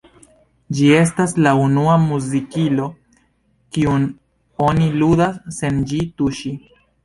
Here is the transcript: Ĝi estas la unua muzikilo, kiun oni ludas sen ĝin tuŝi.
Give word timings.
Ĝi 0.77 0.87
estas 0.99 1.35
la 1.47 1.51
unua 1.65 1.97
muzikilo, 2.07 2.89
kiun 3.77 4.09
oni 4.73 4.91
ludas 4.99 5.41
sen 5.61 5.83
ĝin 5.95 6.13
tuŝi. 6.21 6.57